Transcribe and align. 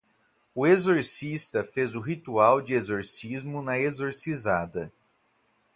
O 0.55 0.65
exorcista 0.65 1.63
fez 1.63 1.93
o 1.93 1.99
ritual 2.01 2.59
de 2.59 2.73
exorcismo 2.73 3.61
na 3.61 3.77
exorcizada 3.77 4.91